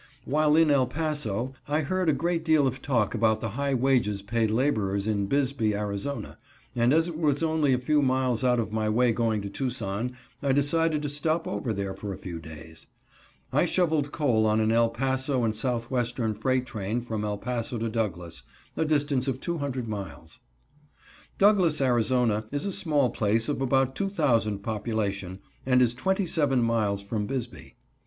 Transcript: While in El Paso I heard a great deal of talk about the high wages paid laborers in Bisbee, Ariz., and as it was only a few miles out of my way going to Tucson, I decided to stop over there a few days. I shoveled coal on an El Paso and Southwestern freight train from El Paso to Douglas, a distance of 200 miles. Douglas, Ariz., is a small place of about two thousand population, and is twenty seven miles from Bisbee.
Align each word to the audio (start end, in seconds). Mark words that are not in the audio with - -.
While 0.25 0.55
in 0.55 0.71
El 0.71 0.87
Paso 0.87 1.53
I 1.67 1.81
heard 1.81 2.09
a 2.09 2.11
great 2.11 2.43
deal 2.43 2.65
of 2.65 2.81
talk 2.81 3.13
about 3.13 3.39
the 3.39 3.49
high 3.49 3.75
wages 3.75 4.23
paid 4.23 4.49
laborers 4.49 5.07
in 5.07 5.27
Bisbee, 5.27 5.75
Ariz., 5.75 6.07
and 6.75 6.91
as 6.91 7.07
it 7.07 7.15
was 7.19 7.43
only 7.43 7.71
a 7.71 7.77
few 7.77 8.01
miles 8.01 8.43
out 8.43 8.59
of 8.59 8.71
my 8.71 8.89
way 8.89 9.11
going 9.11 9.43
to 9.43 9.49
Tucson, 9.51 10.17
I 10.41 10.53
decided 10.53 11.03
to 11.03 11.07
stop 11.09 11.47
over 11.47 11.71
there 11.71 11.91
a 12.03 12.17
few 12.17 12.39
days. 12.39 12.87
I 13.53 13.67
shoveled 13.67 14.11
coal 14.11 14.47
on 14.47 14.59
an 14.59 14.71
El 14.71 14.89
Paso 14.89 15.43
and 15.43 15.55
Southwestern 15.55 16.33
freight 16.33 16.65
train 16.65 17.01
from 17.01 17.23
El 17.23 17.37
Paso 17.37 17.77
to 17.77 17.87
Douglas, 17.87 18.41
a 18.75 18.85
distance 18.85 19.27
of 19.27 19.39
200 19.39 19.87
miles. 19.87 20.39
Douglas, 21.37 21.79
Ariz., 21.79 22.11
is 22.51 22.65
a 22.65 22.71
small 22.71 23.11
place 23.11 23.47
of 23.47 23.61
about 23.61 23.93
two 23.95 24.09
thousand 24.09 24.63
population, 24.63 25.41
and 25.63 25.79
is 25.79 25.93
twenty 25.93 26.25
seven 26.25 26.63
miles 26.63 27.03
from 27.03 27.27
Bisbee. 27.27 27.75